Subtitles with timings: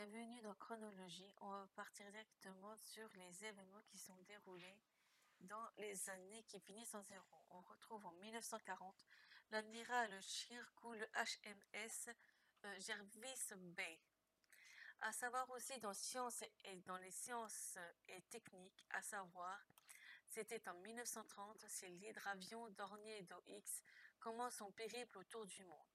[0.00, 1.34] Bienvenue dans Chronologie.
[1.42, 4.78] On va partir directement sur les événements qui sont déroulés
[5.40, 7.44] dans les années qui finissent en zéro.
[7.50, 9.04] On retrouve en 1940
[9.50, 12.14] l'amiral Chirkou, le HMS
[12.64, 14.00] euh, Jervis Bay.
[15.02, 17.76] À savoir aussi dans sciences et dans les sciences
[18.08, 19.60] et techniques, à savoir,
[20.30, 23.82] c'était en 1930, c'est l'hydravion Dornier d'OX
[24.18, 25.92] commence son périple autour du monde.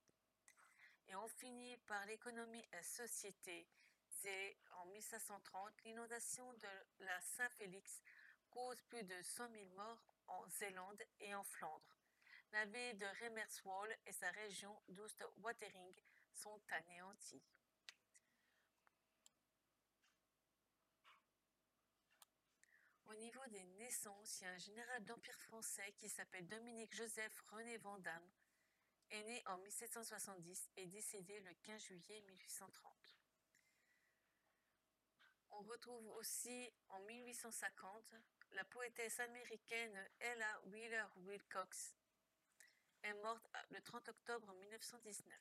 [1.07, 3.67] Et on finit par l'économie et société.
[4.27, 8.01] En 1530, l'inondation de la Saint-Félix
[8.49, 11.99] cause plus de 100 000 morts en Zélande et en Flandre.
[12.51, 15.93] La ville de Remerswall et sa région d'Oostwatering
[16.33, 17.43] sont anéanties.
[23.05, 27.43] Au niveau des naissances, il y a un général d'Empire français qui s'appelle Dominique Joseph
[27.51, 28.31] René Vandamme,
[29.11, 33.14] est né en 1770 et décédé le 15 juillet 1830.
[35.57, 38.13] On retrouve aussi en 1850
[38.51, 41.95] la poétesse américaine Ella Wheeler Wilcox
[43.03, 45.33] est morte le 30 octobre 1919.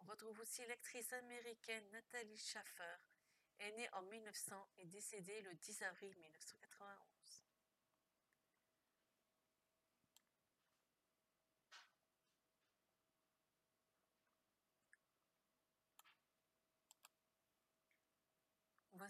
[0.00, 2.96] On retrouve aussi l'actrice américaine Nathalie Schaffer
[3.60, 7.19] est née en 1900 et décédée le 10 avril 1991.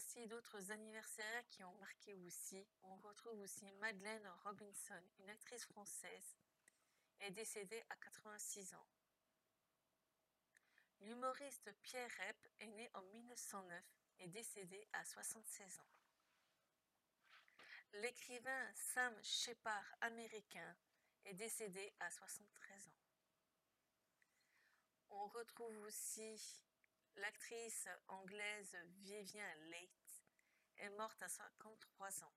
[0.01, 2.67] D'autres anniversaires qui ont marqué aussi.
[2.83, 6.37] On retrouve aussi Madeleine Robinson, une actrice française,
[7.21, 8.87] est décédée à 86 ans.
[11.01, 13.85] L'humoriste Pierre Rep est né en 1909
[14.21, 15.91] et décédé à 76 ans.
[18.01, 20.77] L'écrivain Sam Shepard américain
[21.27, 23.01] est décédé à 73 ans.
[25.11, 26.65] On retrouve aussi
[27.17, 29.91] L'actrice anglaise Vivian Leigh
[30.79, 32.33] est morte à 53 ans.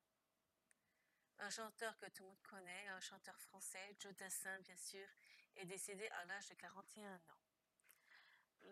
[1.39, 5.07] Un chanteur que tout le monde connaît, un chanteur français, Joe Dassin bien sûr,
[5.55, 7.43] est décédé à l'âge de 41 ans.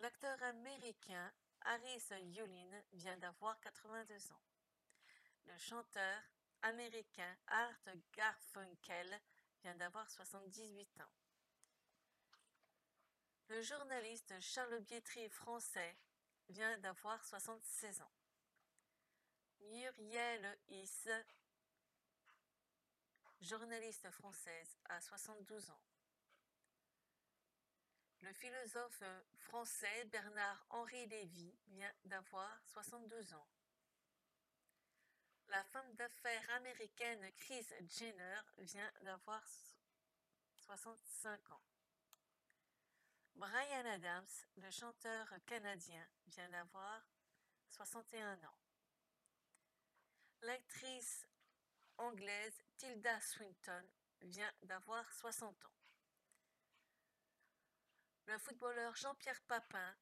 [0.02, 1.32] L'acteur américain
[1.62, 4.42] Harris Yulin vient d'avoir 82 ans.
[5.46, 6.22] Le chanteur
[6.62, 9.22] américain Art Garfunkel
[9.62, 11.21] vient d'avoir 78 ans.
[13.62, 15.96] Le journaliste Charles Bietri français
[16.50, 18.12] vient d'avoir 76 ans.
[19.70, 21.08] Muriel Is,
[23.40, 25.82] journaliste française, a 72 ans.
[28.22, 29.04] Le philosophe
[29.38, 33.48] français Bernard-Henri Lévy vient d'avoir 72 ans.
[35.50, 39.46] La femme d'affaires américaine Chris Jenner vient d'avoir
[40.56, 41.62] 65 ans.
[43.42, 47.02] Brian Adams, le chanteur canadien, vient d'avoir
[47.70, 48.60] 61 ans.
[50.44, 51.28] L'actrice
[51.98, 53.84] anglaise Tilda Swinton
[54.22, 55.74] vient d'avoir 60 ans.
[58.28, 59.96] Le footballeur Jean-Pierre Papin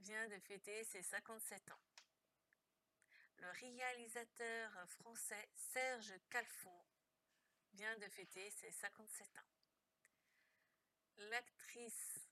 [0.00, 1.80] vient de fêter ses 57 ans.
[3.38, 6.84] Le réalisateur français Serge Calfon
[7.72, 9.48] vient de fêter ses 57 ans.
[11.30, 12.29] L'actrice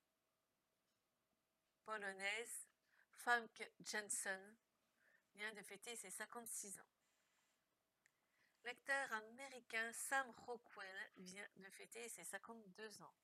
[1.88, 2.68] polonaise
[3.14, 4.56] Famke Jensen
[5.34, 6.92] vient de fêter ses 56 ans.
[8.64, 13.14] L'acteur américain Sam Rockwell vient de fêter ses 52 ans.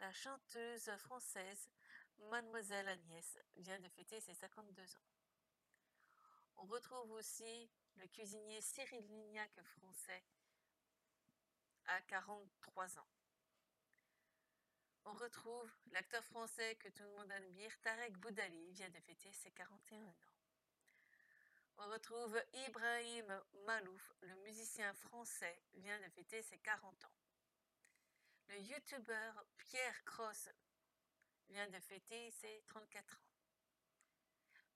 [0.00, 1.70] La chanteuse française
[2.28, 5.08] Mademoiselle Agnès vient de fêter ses 52 ans.
[6.56, 10.22] On retrouve aussi le cuisinier Cyril Lignac français
[11.86, 13.08] à 43 ans
[15.06, 19.50] on retrouve l'acteur français que tout le monde admire, Tarek Boudali, vient de fêter ses
[19.50, 20.14] 41 ans.
[21.78, 27.16] On retrouve Ibrahim Malouf, le musicien français, vient de fêter ses 40 ans.
[28.48, 30.48] Le youtubeur Pierre Cross
[31.48, 33.24] vient de fêter ses 34 ans.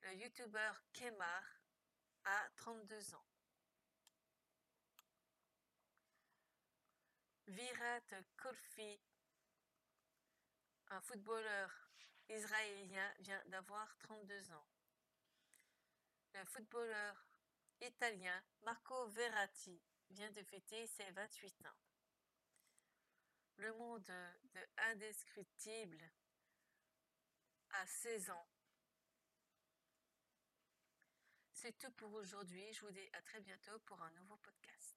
[0.02, 1.42] Le youtubeur Kemar
[2.24, 3.24] a 32 ans.
[7.46, 8.00] Virat
[8.36, 9.00] Kolfi
[10.98, 11.70] un footballeur
[12.28, 14.66] israélien vient d'avoir 32 ans.
[16.34, 17.24] Le footballeur
[17.80, 19.80] italien Marco Verratti
[20.10, 21.78] vient de fêter ses 28 ans.
[23.58, 24.60] Le monde de
[24.90, 26.02] Indescriptible
[27.70, 28.48] a 16 ans.
[31.52, 32.72] C'est tout pour aujourd'hui.
[32.72, 34.96] Je vous dis à très bientôt pour un nouveau podcast.